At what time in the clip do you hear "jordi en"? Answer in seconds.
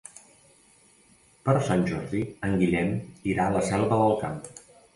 1.91-2.57